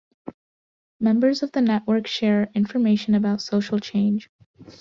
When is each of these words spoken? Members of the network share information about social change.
Members 0.99 1.43
of 1.43 1.51
the 1.51 1.61
network 1.61 2.07
share 2.07 2.49
information 2.55 3.13
about 3.13 3.39
social 3.39 3.77
change. 3.77 4.31